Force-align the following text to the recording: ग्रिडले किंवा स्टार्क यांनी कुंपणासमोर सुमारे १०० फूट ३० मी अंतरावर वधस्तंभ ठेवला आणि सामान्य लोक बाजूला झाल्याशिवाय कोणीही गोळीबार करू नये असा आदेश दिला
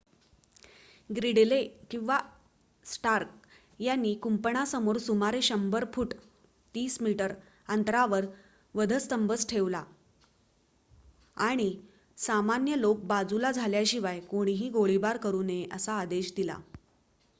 ग्रिडले 1.09 1.57
किंवा 1.91 2.17
स्टार्क 2.85 3.47
यांनी 3.79 4.13
कुंपणासमोर 4.15 4.97
सुमारे 4.97 5.39
१०० 5.41 5.83
फूट 5.93 6.13
३० 6.75 6.97
मी 7.01 7.13
अंतरावर 7.69 8.25
वधस्तंभ 8.75 9.33
ठेवला 9.49 9.83
आणि 11.41 11.69
सामान्य 12.17 12.79
लोक 12.79 13.03
बाजूला 13.05 13.51
झाल्याशिवाय 13.51 14.19
कोणीही 14.29 14.69
गोळीबार 14.69 15.17
करू 15.17 15.41
नये 15.43 15.67
असा 15.71 15.99
आदेश 15.99 16.33
दिला 16.35 16.57